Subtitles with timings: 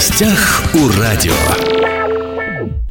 [0.00, 1.34] гостях у радио.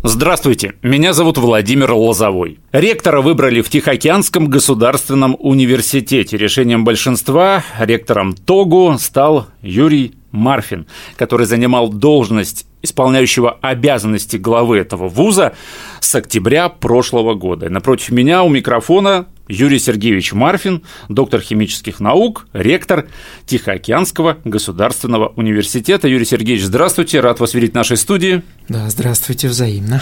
[0.03, 2.59] Здравствуйте, меня зовут Владимир Лозовой.
[2.71, 6.37] Ректора выбрали в Тихоокеанском государственном университете.
[6.37, 10.87] Решением большинства ректором ТОГУ стал Юрий Марфин,
[11.17, 15.53] который занимал должность исполняющего обязанности главы этого вуза
[15.99, 17.69] с октября прошлого года.
[17.69, 23.07] напротив меня у микрофона Юрий Сергеевич Марфин, доктор химических наук, ректор
[23.47, 26.07] Тихоокеанского государственного университета.
[26.07, 28.43] Юрий Сергеевич, здравствуйте, рад вас видеть в нашей студии.
[28.69, 30.01] Да, здравствуйте, взаимно.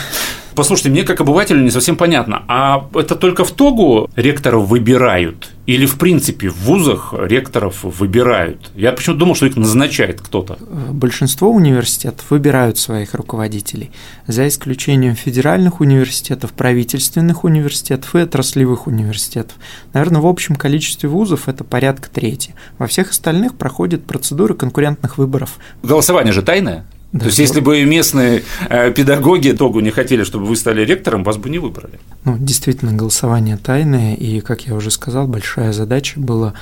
[0.54, 5.50] Послушайте, мне как обывателю не совсем понятно, а это только в ТОГУ ректоров выбирают?
[5.68, 8.72] Или, в принципе, в вузах ректоров выбирают?
[8.74, 10.58] Я почему-то думал, что их назначает кто-то.
[10.92, 13.92] Большинство университетов выбирают своих руководителей,
[14.28, 19.58] за исключением федеральных университетов, правительственных университетов и отраслевых университетов.
[19.92, 22.56] Наверное, в общем количестве вузов это порядка трети.
[22.78, 25.58] Во всех остальных проходит процедура конкурентных выборов.
[25.84, 26.86] Голосование же тайное?
[27.14, 31.24] Да, То есть, если бы местные э, педагоги ТОГУ не хотели, чтобы вы стали ректором,
[31.24, 32.00] вас бы не выбрали.
[32.26, 36.54] Ну, действительно, голосование тайное, и, как я уже сказал, большая задача была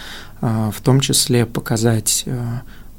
[0.41, 2.39] э, в том числе показать э,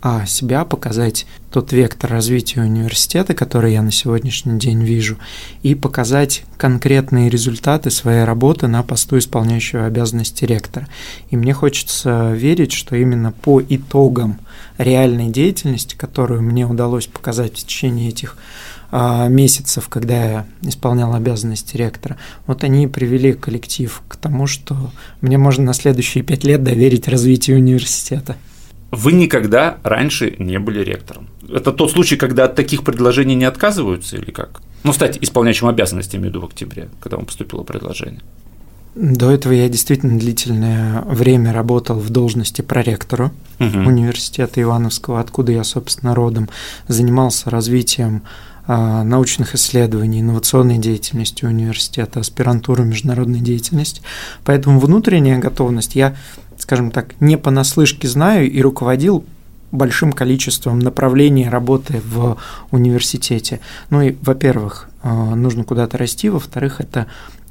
[0.03, 5.17] а себя, показать тот вектор развития университета, который я на сегодняшний день вижу,
[5.63, 10.87] и показать конкретные результаты своей работы на посту исполняющего обязанности ректора.
[11.31, 14.39] И мне хочется верить, что именно по итогам
[14.79, 18.37] реальной деятельности, которую мне удалось показать в течение этих
[18.91, 25.39] а, месяцев, когда я исполнял обязанности ректора, вот они привели коллектив к тому, что мне
[25.39, 28.37] можно на следующие пять лет доверить развитию университета.
[28.93, 31.29] Вы никогда раньше не были ректором.
[31.53, 34.63] Это тот случай, когда от таких предложений не отказываются или как?
[34.85, 38.21] Ну, стать исполняющим обязанности, имею в виду, в октябре, когда вам поступило предложение.
[38.97, 43.31] До этого я действительно длительное время работал в должности проректора
[43.61, 43.79] угу.
[43.81, 46.49] университета Ивановского, откуда я, собственно, родом,
[46.89, 48.23] занимался развитием
[48.67, 54.01] а, научных исследований, инновационной деятельности университета, аспирантуры международной деятельности.
[54.47, 56.17] Поэтому внутренняя готовность я,
[56.57, 59.27] скажем так, не понаслышке знаю и руководил
[59.73, 62.39] большим количеством направлений работы в
[62.71, 63.61] университете.
[63.91, 67.07] Ну и, во-первых, а, нужно куда-то расти, во-вторых, это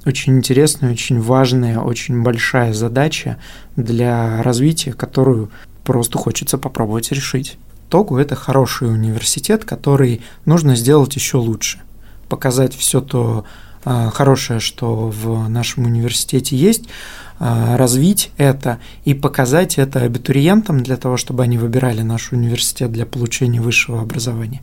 [0.05, 3.37] очень интересная, очень важная, очень большая задача
[3.75, 5.49] для развития, которую
[5.83, 7.57] просто хочется попробовать решить.
[7.89, 11.79] ТОГУ– это хороший университет, который нужно сделать еще лучше,
[12.29, 13.45] показать все то
[13.83, 16.85] а, хорошее, что в нашем университете есть,
[17.39, 23.59] развить это и показать это абитуриентам для того, чтобы они выбирали наш университет для получения
[23.59, 24.61] высшего образования,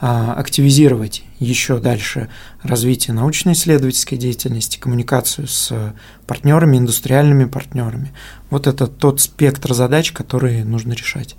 [0.00, 2.28] а, активизировать еще дальше
[2.62, 5.94] развитие научно-исследовательской деятельности, коммуникацию с
[6.26, 8.12] партнерами, индустриальными партнерами.
[8.50, 11.36] Вот это тот спектр задач, которые нужно решать.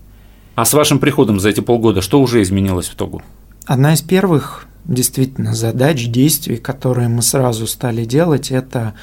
[0.56, 3.22] А с вашим приходом за эти полгода что уже изменилось в ТОГУ?
[3.66, 8.94] Одна из первых действительно задач, действий, которые мы сразу стали делать, это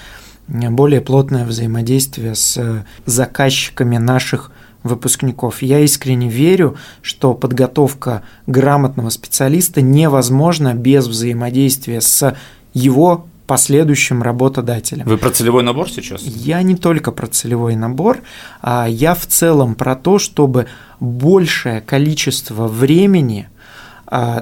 [0.48, 4.50] более плотное взаимодействие с заказчиками наших
[4.82, 5.62] выпускников.
[5.62, 12.36] Я искренне верю, что подготовка грамотного специалиста невозможна без взаимодействия с
[12.74, 15.06] его последующим работодателем.
[15.06, 16.22] Вы про целевой набор сейчас?
[16.22, 18.20] Я не только про целевой набор,
[18.62, 20.66] а я в целом про то, чтобы
[21.00, 23.48] большее количество времени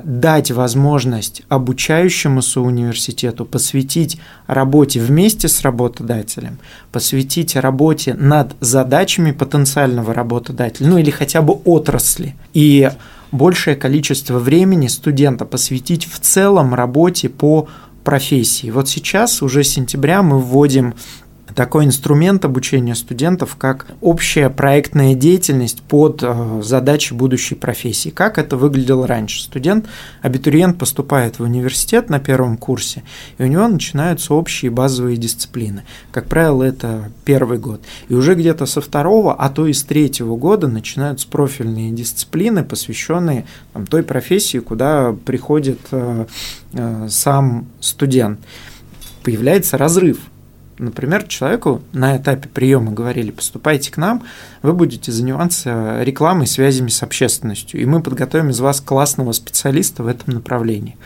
[0.04, 6.58] дать возможность обучающемуся университету посвятить работе вместе с работодателем,
[6.90, 12.34] посвятить работе над задачами потенциального работодателя, ну или хотя бы отрасли.
[12.52, 12.90] И
[13.30, 17.66] большее количество времени студента посвятить в целом работе по
[18.04, 18.70] профессии.
[18.70, 20.94] Вот сейчас, уже с сентября, мы вводим
[21.54, 28.10] такой инструмент обучения студентов, как общая проектная деятельность под э, задачи будущей профессии.
[28.10, 29.42] Как это выглядело раньше?
[29.42, 29.86] Студент,
[30.20, 33.02] абитуриент поступает в университет на первом курсе,
[33.38, 35.82] и у него начинаются общие базовые дисциплины.
[36.10, 37.82] Как правило, это первый год.
[38.08, 43.46] И уже где-то со второго, а то и с третьего года начинаются профильные дисциплины, посвященные
[43.72, 46.26] там, той профессии, куда приходит э,
[46.72, 48.40] э, сам студент.
[49.22, 50.18] Появляется разрыв
[50.82, 54.24] Например, человеку на этапе приема говорили, поступайте к нам,
[54.62, 60.08] вы будете заниматься рекламой, связями с общественностью, и мы подготовим из вас классного специалиста в
[60.08, 60.96] этом направлении.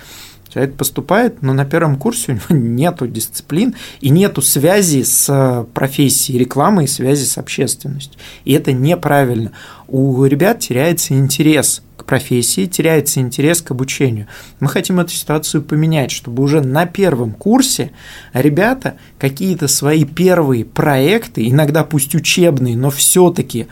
[0.57, 6.39] Человек поступает, но на первом курсе у него нету дисциплин и нету связи с профессией
[6.39, 8.19] рекламы и связи с общественностью.
[8.47, 9.53] И это неправильно.
[9.87, 14.29] У ребят теряется интерес к профессии, теряется интерес к обучению.
[14.59, 17.91] Мы хотим эту ситуацию поменять, чтобы уже на первом курсе
[18.33, 23.67] ребята какие-то свои первые проекты, иногда пусть учебные, но все-таки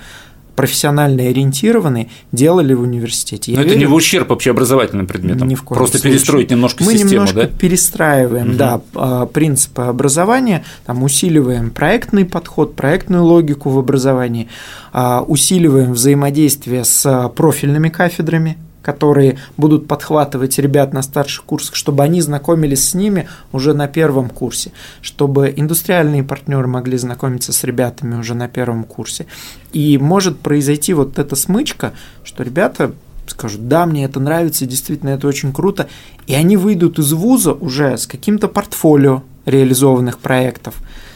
[0.55, 3.53] профессионально ориентированные, делали в университете.
[3.53, 5.49] Я Но верю, это не в ущерб общеобразовательным предметам.
[5.49, 6.13] Ни в коем Просто случае.
[6.13, 7.47] перестроить немножко Мы систему, немножко да?
[7.47, 8.57] перестраиваем, угу.
[8.57, 14.49] да, а, принципы образования, там усиливаем проектный подход, проектную логику в образовании,
[14.93, 22.21] а, усиливаем взаимодействие с профильными кафедрами, которые будут подхватывать ребят на старших курсах, чтобы они
[22.21, 28.35] знакомились с ними уже на первом курсе, чтобы индустриальные партнеры могли знакомиться с ребятами уже
[28.35, 29.27] на первом курсе.
[29.73, 32.93] И может произойти вот эта смычка, что ребята
[33.27, 35.89] скажут, да, мне это нравится, действительно, это очень круто,
[36.27, 40.75] и они выйдут из вуза уже с каким-то портфолио реализованных проектов,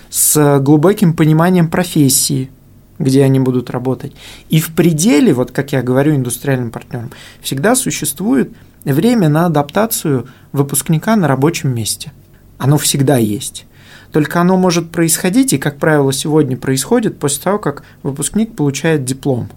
[0.09, 2.51] с глубоким пониманием профессии,
[2.99, 4.13] где они будут работать.
[4.49, 7.11] И в пределе, вот как я говорю индустриальным партнерам,
[7.41, 8.53] всегда существует
[8.85, 12.13] время на адаптацию выпускника на рабочем месте.
[12.59, 13.67] Оно всегда есть.
[14.13, 19.51] Только оно может происходить, и, как правило, сегодня происходит после того, как выпускник получает диплом.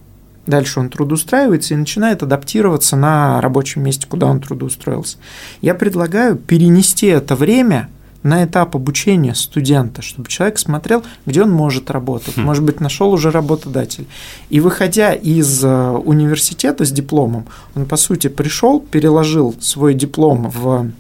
[0.46, 5.18] Дальше он трудоустраивается и начинает адаптироваться на рабочем месте, куда он трудоустроился.
[5.62, 7.90] Я предлагаю перенести это время–
[8.24, 12.42] на этап обучения студента, чтобы человек смотрел, где он может работать, хм.
[12.42, 14.08] может быть, нашел уже работодатель.
[14.50, 20.92] И выходя из э, университета с дипломом, он, по сути, пришел, переложил свой диплом в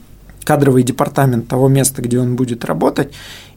[0.44, 3.14] кадровый департамент того места, где он будет работать,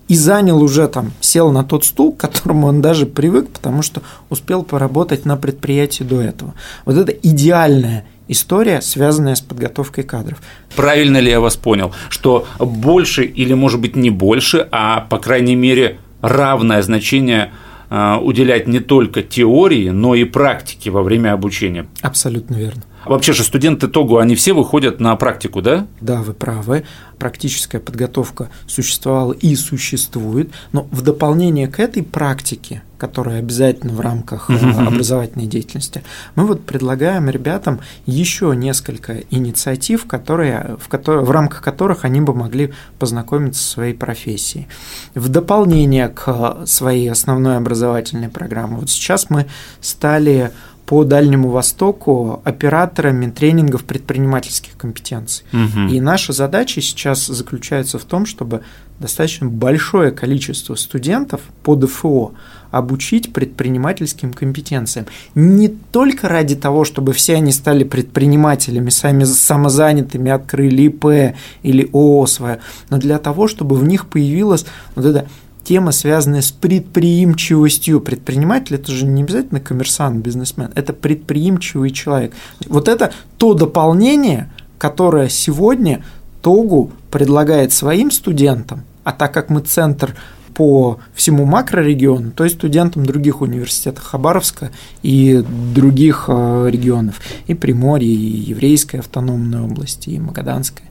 [0.07, 4.03] и занял уже там, сел на тот стул, к которому он даже привык, потому что
[4.29, 6.55] успел поработать на предприятии до этого.
[6.85, 10.39] Вот это идеальная история, связанная с подготовкой кадров.
[10.77, 15.57] Правильно ли я вас понял, что больше или, может быть, не больше, а, по крайней
[15.57, 17.53] мере, равное значение
[17.91, 21.87] а, уделять не только теории, но и практике во время обучения?
[22.01, 22.83] Абсолютно верно.
[23.07, 25.87] Вообще же студенты ТОГУ, они все выходят на практику, да?
[26.01, 26.85] Да, вы правы.
[27.19, 34.51] Практическая подготовка существовала и существует, но в дополнение к этой практике, которая обязательно в рамках
[34.51, 34.87] uh-huh.
[34.87, 36.03] образовательной деятельности,
[36.35, 42.35] мы вот предлагаем ребятам еще несколько инициатив, которые, в, которые, в рамках которых они бы
[42.35, 44.67] могли познакомиться со своей профессией.
[45.15, 49.47] В дополнение к своей основной образовательной программе, вот сейчас мы
[49.81, 50.51] стали
[50.87, 55.45] по Дальнему Востоку операторами тренингов предпринимательских компетенций.
[55.53, 55.93] Угу.
[55.93, 58.63] И наша задача сейчас заключается в том, чтобы
[59.01, 62.33] достаточно большое количество студентов по ДФО
[62.71, 65.07] обучить предпринимательским компетенциям.
[65.35, 72.27] Не только ради того, чтобы все они стали предпринимателями, сами самозанятыми, открыли ИП или ООО
[72.27, 72.61] свое,
[72.91, 74.67] но для того, чтобы в них появилась
[74.97, 75.29] вот эта
[75.65, 78.01] тема, связанная с предприимчивостью.
[78.01, 82.35] Предприниматель– это же не обязательно коммерсант, бизнесмен, это предприимчивый человек.
[82.69, 86.05] Вот это то дополнение, которое сегодня
[86.43, 90.15] ТОГУ предлагает своим студентам, а так как мы центр
[90.55, 94.71] по всему макрорегиону, то есть студентам других университетов Хабаровска
[95.03, 95.45] и
[95.75, 100.85] других э, регионов, и Приморья, и Еврейской автономной области, и Магаданской.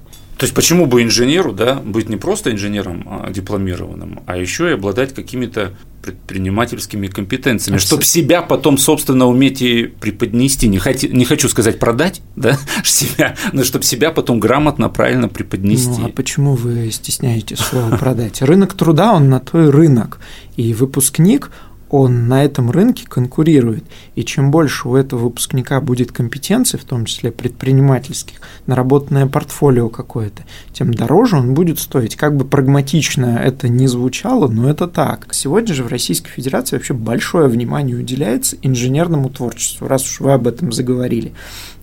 [0.43, 4.73] То есть почему бы инженеру да, быть не просто инженером а, дипломированным, а еще и
[4.73, 10.67] обладать какими-то предпринимательскими компетенциями, чтобы себя потом, собственно, уметь и преподнести.
[10.67, 16.01] Не, хоти, не хочу сказать продать, да, себя, но чтобы себя потом грамотно, правильно преподнести.
[16.01, 18.41] Ну, а почему вы стесняетесь слова продать?
[18.41, 20.19] Рынок труда, он на то и рынок.
[20.57, 21.51] И выпускник,
[21.93, 23.83] он на этом рынке конкурирует.
[24.15, 30.41] И чем больше у этого выпускника будет компетенций, в том числе предпринимательских, наработанное портфолио какое-то,
[30.71, 32.15] тем дороже он будет стоить.
[32.15, 35.27] Как бы прагматично это не звучало, но это так.
[35.29, 40.47] Сегодня же в Российской Федерации вообще большое внимание уделяется инженерному творчеству, раз уж вы об
[40.47, 41.33] этом заговорили.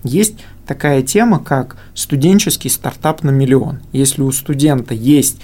[0.02, 3.78] Есть такая тема, как студенческий стартап на миллион.
[3.92, 5.36] Если у студента есть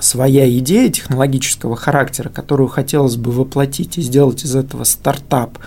[0.00, 5.58] своя идея технологического характера, которую хотелось бы воплотить и сделать из этого стартап,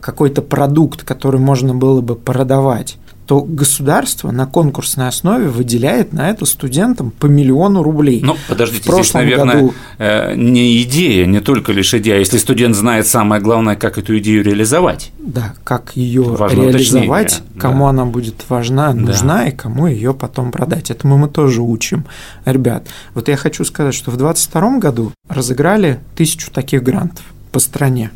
[0.00, 2.98] какой-то продукт, который можно было бы продавать,
[3.30, 8.20] то государство на конкурсной основе выделяет на это студентам по миллиону рублей.
[8.24, 9.74] Ну, подождите, здесь, наверное, году...
[9.98, 14.42] Э, не идея, не только лишь идея, если студент знает самое главное, как эту идею
[14.42, 15.12] реализовать.
[15.20, 17.60] Да, как ее реализовать, уточнение.
[17.60, 17.90] кому да.
[17.90, 19.46] она будет важна, нужна да.
[19.46, 20.90] и кому ее потом продать.
[20.90, 22.06] Этому мы тоже учим
[22.44, 22.88] ребят.
[23.14, 28.10] Вот я хочу сказать, что в 2022 году разыграли тысячу таких грантов по стране.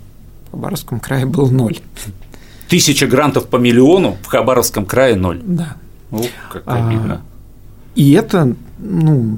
[0.55, 1.79] Хабаровском крае был ноль.
[2.69, 5.41] Тысяча грантов по миллиону, в Хабаровском крае ноль.
[5.45, 5.77] Да.
[6.13, 7.23] О, как а, обидно.
[7.97, 9.37] И это, ну,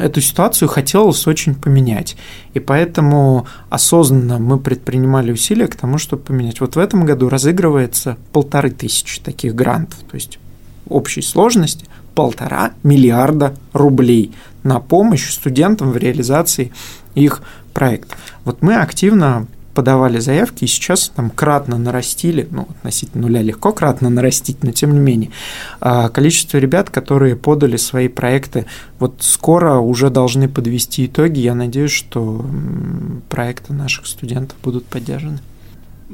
[0.00, 2.16] эту ситуацию хотелось очень поменять.
[2.54, 6.60] И поэтому осознанно мы предпринимали усилия к тому, чтобы поменять.
[6.60, 9.98] Вот в этом году разыгрывается полторы тысячи таких грантов.
[10.10, 10.38] То есть
[10.88, 16.72] общей сложности полтора миллиарда рублей на помощь студентам в реализации
[17.14, 17.42] их
[17.74, 18.16] проекта.
[18.44, 24.08] Вот мы активно подавали заявки, и сейчас там кратно нарастили, ну, относительно нуля легко кратно
[24.08, 25.30] нарастить, но тем не менее,
[25.80, 28.66] а, количество ребят, которые подали свои проекты,
[28.98, 31.40] вот скоро уже должны подвести итоги.
[31.40, 32.44] Я надеюсь, что
[33.28, 35.40] проекты наших студентов будут поддержаны.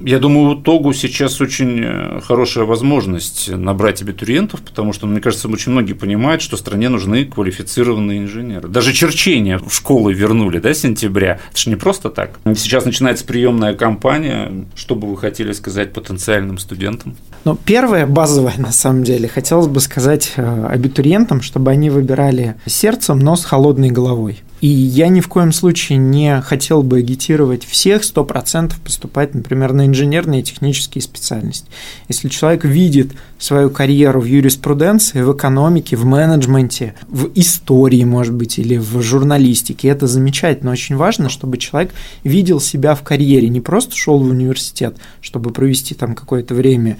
[0.04, 5.48] Я думаю, у ТОГУ сейчас очень э, хорошая возможность набрать абитуриентов, потому что, мне кажется,
[5.48, 8.68] очень многие понимают, что стране нужны квалифицированные инженеры.
[8.68, 11.40] Даже черчение в школы вернули, да, сентября.
[11.50, 12.38] Это же не просто так.
[12.56, 14.66] Сейчас начинается приемная кампания.
[14.74, 17.16] Что бы вы хотели сказать потенциальным студентам?
[17.44, 23.18] Ну, первое, базовое, на самом деле, хотелось бы сказать э, абитуриентам, чтобы они выбирали сердцем,
[23.18, 24.40] но с холодной головой.
[24.60, 29.86] И я ни в коем случае не хотел бы агитировать всех 100% поступать, например, на
[29.86, 31.66] инженерные и технические специальности.
[32.08, 38.58] Если человек видит свою карьеру в юриспруденции, в экономике, в менеджменте, в истории, может быть,
[38.58, 40.72] или в журналистике, это замечательно.
[40.72, 45.94] Очень важно, чтобы человек видел себя в карьере, не просто шел в университет, чтобы провести
[45.94, 46.98] там какое-то время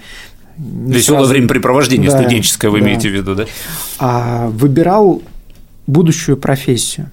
[0.57, 1.33] Веселое сразу...
[1.33, 2.87] времяпрепровождение да, студенческое вы да.
[2.87, 3.47] имеете в виду, да?
[3.99, 5.23] А выбирал
[5.87, 7.11] будущую профессию.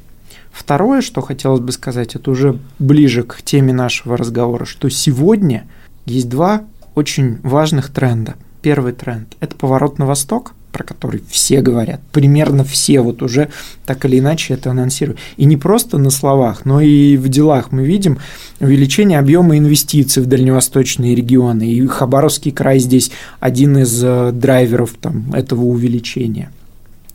[0.58, 5.68] Второе, что хотелось бы сказать, это уже ближе к теме нашего разговора, что сегодня
[6.06, 6.64] есть два
[6.96, 8.36] очень важных тренда.
[8.64, 13.50] Первый тренд– это поворот на восток, про который все говорят, примерно все вот уже
[13.86, 15.20] так или иначе это анонсируют.
[15.38, 18.18] И не просто на словах, но и в делах мы видим
[18.60, 21.72] увеличение объема инвестиций в дальневосточные регионы.
[21.72, 26.52] И Хабаровский край здесь один из э, драйверов там, этого увеличения.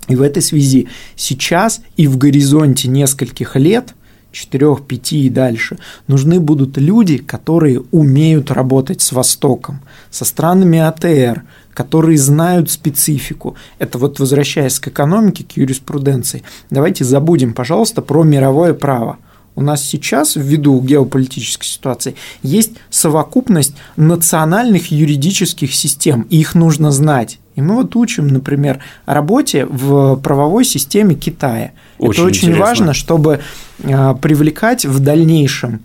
[0.08, 3.94] И в этой связи сейчас и в горизонте нескольких лет,
[4.32, 9.80] 4, 5 и дальше, нужны будут люди, которые умеют работать с Востоком,
[10.10, 13.56] со странами АТР, которые знают специфику.
[13.78, 16.42] Это вот возвращаясь к экономике, к юриспруденции.
[16.70, 19.18] Давайте забудем, пожалуйста, про мировое право.
[19.54, 27.38] У нас сейчас, ввиду геополитической ситуации, есть совокупность национальных юридических систем, и их нужно знать.
[27.54, 31.72] И мы вот учим, например, работе в правовой системе Китая.
[31.98, 32.64] Очень Это очень интересно.
[32.64, 33.40] важно, чтобы
[33.84, 35.80] а, привлекать в дальнейшем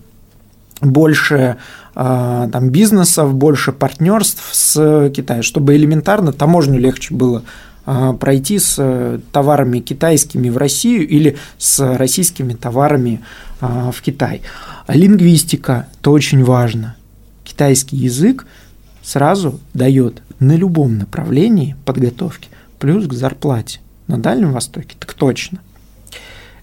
[0.80, 1.58] больше
[1.94, 7.44] а, там, бизнесов, больше партнерств с Китаем, чтобы элементарно таможню легче было
[8.20, 13.22] пройти с товарами китайскими в Россию или с российскими товарами
[13.62, 14.42] в Китай.
[14.88, 16.96] Лингвистика– это очень важно.
[17.44, 18.46] Китайский язык
[19.02, 23.80] сразу дает на любом направлении подготовки плюс к зарплате.
[24.08, 25.60] На Дальнем Востоке так точно.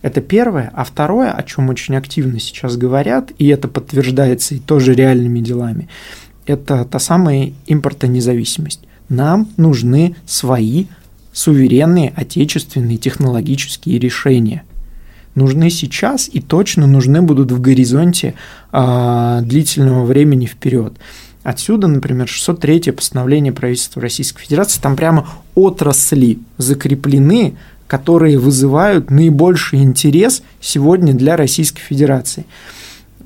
[0.03, 0.71] Это первое.
[0.75, 5.89] А второе, о чем очень активно сейчас говорят, и это подтверждается и тоже реальными делами,
[6.47, 8.81] это та самая импортонезависимость.
[9.09, 10.87] Нам нужны свои
[11.35, 14.63] суверенные отечественные технологические решения.
[15.35, 18.35] Нужны сейчас и точно нужны будут в горизонте
[18.71, 20.95] а, длительного времени вперед.
[21.43, 27.57] Отсюда, например, 603 постановление правительства Российской Федерации, там прямо отрасли закреплены,
[27.89, 32.47] которые вызывают наибольший интерес сегодня для Российской Федерации.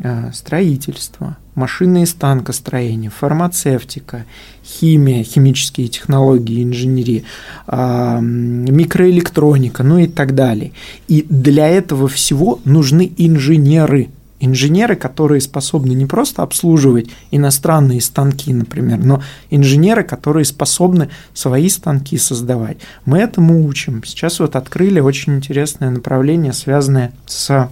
[0.00, 4.24] Э, строительство, машинное и станкостроение, фармацевтика,
[4.64, 7.24] химия, химические технологии, инженерия,
[7.66, 10.72] э, микроэлектроника, ну и так далее.
[11.08, 14.08] И для этого всего нужны инженеры–
[14.40, 22.16] Инженеры, которые способны не просто обслуживать иностранные станки, например, но инженеры, которые способны свои станки
[22.18, 22.76] создавать.
[23.04, 24.04] Мы этому учим.
[24.04, 27.68] Сейчас вот открыли очень интересное направление, связанное с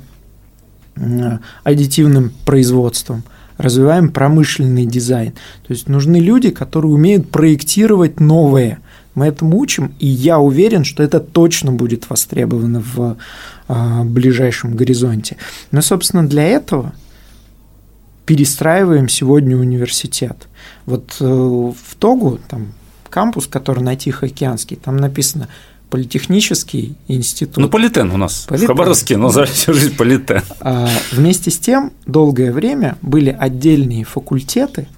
[1.62, 3.23] аддитивным производством
[3.58, 5.32] развиваем промышленный дизайн.
[5.66, 8.78] То есть нужны люди, которые умеют проектировать новое.
[9.14, 13.16] Мы этому учим, и я уверен, что это точно будет востребовано в
[13.68, 15.36] а, ближайшем горизонте.
[15.70, 16.92] Но, собственно, для этого
[18.26, 20.48] перестраиваем сегодня университет.
[20.84, 22.75] Вот э, в Тогу, там
[23.08, 25.48] кампус, который на Тихоокеанский, там написано
[25.90, 27.59] Политехнический институт.
[27.59, 28.47] Ну, политен у нас.
[28.49, 28.66] Политен.
[28.66, 30.43] В Хабаровске назвали всю жизнь политен.
[30.61, 34.88] А, вместе с тем, долгое время были отдельные факультеты,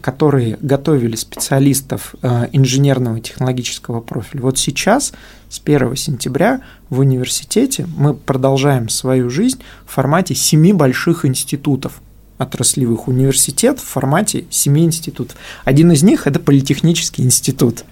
[0.00, 4.42] которые готовили специалистов э, инженерного и технологического профиля.
[4.42, 5.12] Вот сейчас,
[5.50, 12.00] с 1 сентября, в университете мы продолжаем свою жизнь в формате семи больших институтов
[12.42, 15.36] отраслевых университет в формате семи институтов.
[15.64, 17.84] Один из них– это Политехнический институт.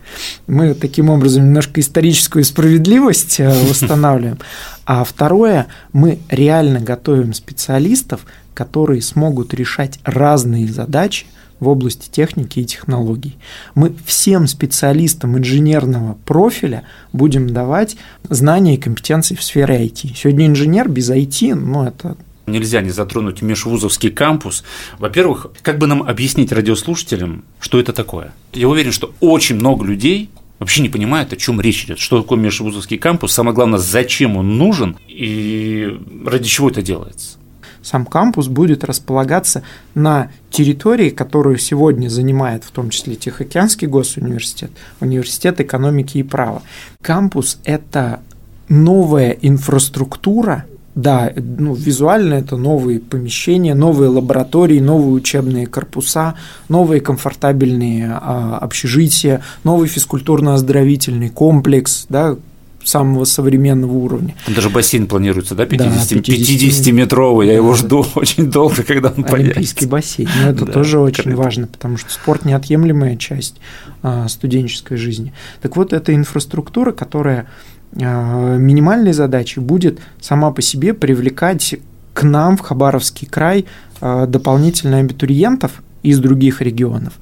[0.47, 4.38] Мы таким образом немножко историческую справедливость э, восстанавливаем.
[4.85, 11.26] А второе– мы реально готовим специалистов, которые смогут решать разные задачи–
[11.61, 13.37] в области техники и технологий.
[13.75, 17.97] Мы всем специалистам инженерного профиля будем давать
[18.28, 20.14] знания и компетенции в сфере IT.
[20.16, 22.16] Сегодня инженер без IT, ну, это
[22.50, 24.64] нельзя не затронуть межвузовский кампус.
[24.99, 28.33] Во-первых, как бы нам объяснить радиослушателям, что это такое?
[28.52, 32.38] Я уверен, что очень много людей вообще не понимают, о чем речь идет, что такое
[32.38, 37.38] межвузовский кампус, самое главное, зачем он нужен и ради чего это делается.
[37.83, 39.62] Сам кампус будет располагаться
[39.95, 46.62] на территории, которую сегодня занимает в том числе Тихоокеанский госуниверситет, Университет экономики и права.
[47.00, 48.21] Кампус– это
[48.69, 56.35] новая инфраструктура, да, ну, визуально это новые помещения, новые лаборатории, новые учебные корпуса,
[56.68, 62.37] новые комфортабельные а, общежития, новый физкультурно-оздоровительный комплекс, да,
[62.85, 64.35] самого современного уровня.
[64.47, 69.25] Там даже бассейн планируется, да, 50, 50 метровый, я его жду очень долго, когда он
[69.25, 69.59] появится.
[69.59, 73.56] Олимпийский бассейн, но это да, тоже очень важно, потому что спорт неотъемлемая часть
[74.02, 75.32] а, студенческой жизни.
[75.61, 77.47] Так вот, это инфраструктура, которая
[77.92, 81.76] минимальной задачей будет сама по себе привлекать
[82.14, 83.66] к нам в Хабаровский край
[84.00, 87.14] а, дополнительно абитуриентов из других регионов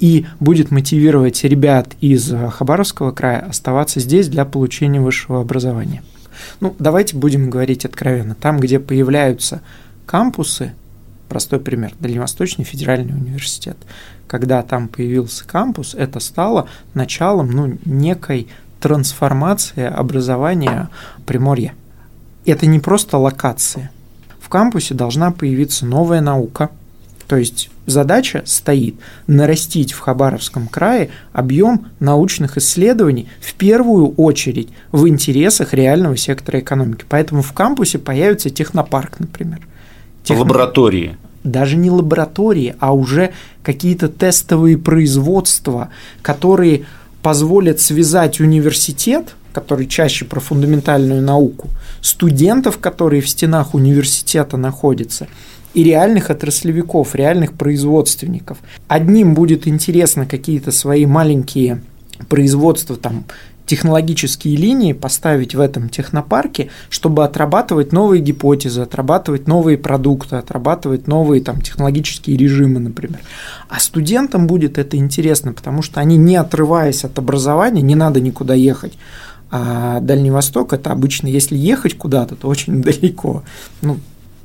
[0.00, 6.02] и будет мотивировать ребят из Хабаровского края оставаться здесь для получения высшего образования.
[6.60, 8.34] Ну, давайте будем говорить откровенно.
[8.34, 9.62] Там, где появляются
[10.06, 10.74] кампусы,
[11.28, 13.76] простой пример, Дальневосточный федеральный университет,
[14.26, 18.48] когда там появился кампус, это стало началом ну, некой
[18.84, 20.90] трансформация образования
[21.24, 21.72] Приморья.
[22.44, 23.90] Это не просто локация.
[24.38, 26.68] В кампусе должна появиться новая наука,
[27.26, 35.08] то есть задача стоит нарастить в Хабаровском крае объем научных исследований в первую очередь в
[35.08, 37.06] интересах реального сектора экономики.
[37.08, 39.60] Поэтому в кампусе появится технопарк, например.
[40.24, 40.42] Техно...
[40.42, 41.16] Лаборатории.
[41.42, 45.88] Даже не лаборатории, а уже какие-то тестовые производства,
[46.20, 46.84] которые
[47.24, 51.70] позволят связать университет, который чаще про фундаментальную науку,
[52.02, 55.26] студентов, которые в стенах университета находятся,
[55.72, 58.58] и реальных отраслевиков, реальных производственников.
[58.88, 61.80] Одним будет интересно какие-то свои маленькие
[62.28, 63.24] производства там
[63.66, 71.42] технологические линии поставить в этом технопарке, чтобы отрабатывать новые гипотезы, отрабатывать новые продукты, отрабатывать новые
[71.42, 73.20] там, технологические режимы, например.
[73.68, 78.54] А студентам будет это интересно, потому что они, не отрываясь от образования, не надо никуда
[78.54, 78.98] ехать.
[79.50, 83.44] А Дальний Восток– это обычно, если ехать куда-то, то очень далеко.
[83.82, 83.98] Ну,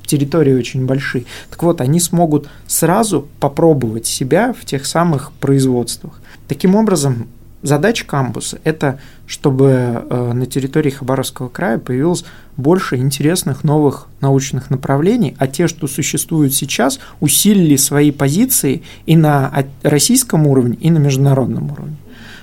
[0.05, 1.25] территории очень большие.
[1.49, 6.19] Так вот, они смогут сразу попробовать себя в тех самых производствах.
[6.47, 7.27] Таким образом,
[7.61, 9.67] Задача кампуса– это чтобы
[10.09, 12.25] э, на территории Хабаровского края появилось
[12.57, 19.65] больше интересных новых научных направлений, а те, что существуют сейчас, усилили свои позиции и на
[19.83, 21.95] российском уровне, и на международном уровне.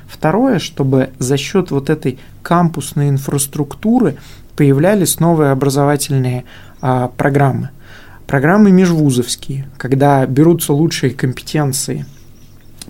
[0.06, 4.16] Второе, чтобы за счет вот этой кампусной инфраструктуры
[4.54, 6.44] появлялись новые образовательные
[6.80, 7.70] а, программы.
[8.28, 12.06] Программы межвузовские, когда берутся лучшие компетенции–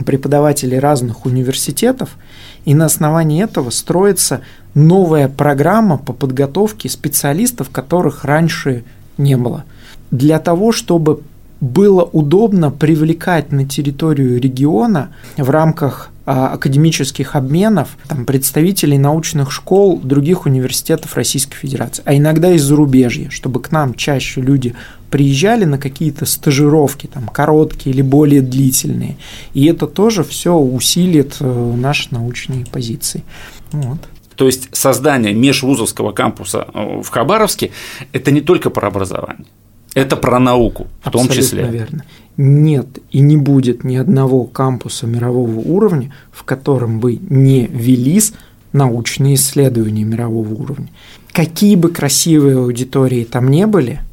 [0.04, 2.16] преподавателей разных университетов,
[2.64, 4.40] и на основании этого строится
[4.74, 8.84] новая программа по подготовке специалистов, которых раньше
[9.16, 9.64] не было.
[10.10, 11.22] Для того, чтобы
[11.60, 20.44] было удобно привлекать на территорию региона в рамках академических обменов там, представителей научных школ других
[20.44, 24.74] университетов Российской Федерации, а иногда из зарубежья, чтобы к нам чаще люди
[25.10, 29.16] приезжали на какие-то стажировки, там, короткие или более длительные.
[29.54, 33.22] И это тоже все усилит э, наши научные позиции.
[33.70, 33.98] Вот.
[34.34, 37.70] То есть создание межвузовского кампуса э, в Хабаровске–
[38.12, 39.46] это не только про образование,
[39.96, 41.68] это про науку в Абсолютно том числе.
[41.68, 42.04] верно.
[42.36, 48.34] Нет и не будет ни одного кампуса мирового уровня, в котором бы не велись
[48.72, 50.88] научные исследования мирового уровня.
[51.32, 54.00] Какие бы красивые аудитории там не были–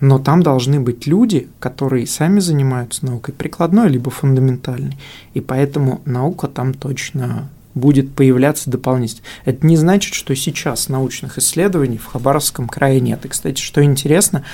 [0.00, 4.96] но там должны быть люди, которые сами занимаются наукой прикладной либо фундаментальной,
[5.34, 9.22] и поэтому наука там точно будет появляться дополнительно.
[9.44, 13.24] Это не значит, что сейчас научных исследований в Хабаровском крае нет.
[13.24, 14.44] И, кстати, что интересно,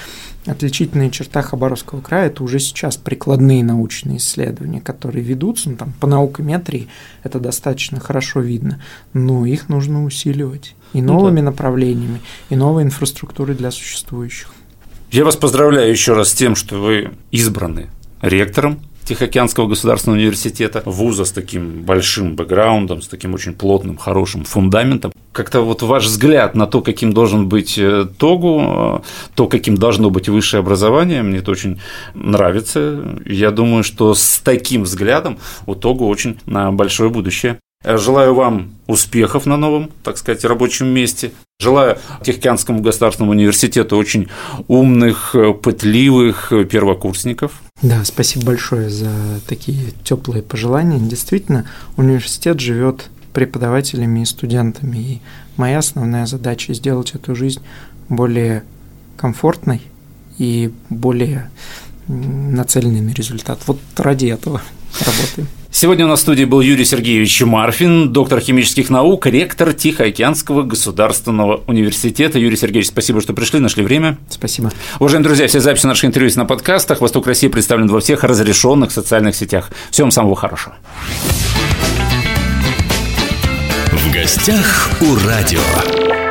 [0.45, 6.07] отличительная черта Хабаровского края– это уже сейчас прикладные научные исследования, которые ведутся, ну, там, по
[6.07, 6.89] наукометрии
[7.23, 8.83] это достаточно хорошо видно,
[9.15, 11.51] но их нужно усиливать и новыми ну, да.
[11.53, 14.51] направлениями, и новой инфраструктурой для существующих.
[15.13, 17.89] Я вас поздравляю еще раз с тем, что вы избраны
[18.21, 18.81] ректором
[19.13, 25.13] Тихоокеанского государственного университета, вуза с таким большим бэкграундом, с таким очень плотным, хорошим фундаментом.
[25.33, 29.01] Как-то вот ваш взгляд на то, каким должен быть э, ТОГУ, э,
[29.35, 31.79] то, каким должно быть высшее образование, мне это очень
[32.15, 33.05] нравится.
[33.27, 37.59] Я думаю, что с таким взглядом у ТОГУ очень большое будущее.
[37.85, 41.33] Желаю вам успехов на новом, так сказать, рабочем месте.
[41.63, 44.29] Желаю Тихоокеанскому государственному университету очень
[44.67, 47.63] умных, пытливых первокурсников.
[47.83, 49.11] Да, спасибо большое за
[49.47, 50.99] такие теплые пожелания.
[50.99, 54.99] Действительно, университет живет преподавателями и студентами.
[54.99, 55.21] И
[55.57, 57.61] моя основная задача сделать эту жизнь
[58.09, 58.65] более
[59.17, 59.83] комфортной
[60.39, 61.51] и более
[62.09, 63.61] нацеленной на результат.
[63.67, 64.61] Вот ради этого
[64.99, 65.49] работаем.
[65.75, 71.63] Сегодня у нас в студии был Юрий Сергеевич Марфин, доктор химических наук, ректор Тихоокеанского государственного
[71.67, 72.39] университета.
[72.39, 74.19] Юрий Сергеевич, спасибо, что пришли, нашли время.
[74.29, 74.71] Спасибо.
[75.01, 77.01] Уважаемые друзья, все записи наших интервью на подкастах.
[77.01, 79.71] «Восток России» представлен во всех разрешенных социальных сетях.
[79.91, 80.77] Всем самого хорошего.
[83.93, 86.22] В гостях у радио.